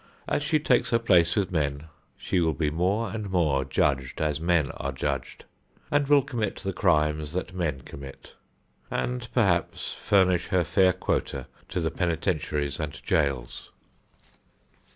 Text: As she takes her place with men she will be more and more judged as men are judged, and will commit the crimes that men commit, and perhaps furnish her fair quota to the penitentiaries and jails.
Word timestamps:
As 0.27 0.41
she 0.41 0.57
takes 0.57 0.89
her 0.89 0.97
place 0.97 1.35
with 1.35 1.51
men 1.51 1.83
she 2.17 2.39
will 2.39 2.55
be 2.55 2.71
more 2.71 3.11
and 3.11 3.29
more 3.29 3.63
judged 3.63 4.19
as 4.19 4.41
men 4.41 4.71
are 4.71 4.91
judged, 4.91 5.45
and 5.91 6.07
will 6.07 6.23
commit 6.23 6.55
the 6.55 6.73
crimes 6.73 7.33
that 7.33 7.53
men 7.53 7.81
commit, 7.81 8.33
and 8.89 9.31
perhaps 9.31 9.93
furnish 9.93 10.47
her 10.47 10.63
fair 10.63 10.91
quota 10.91 11.45
to 11.69 11.79
the 11.79 11.91
penitentiaries 11.91 12.79
and 12.79 12.99
jails. 13.03 13.69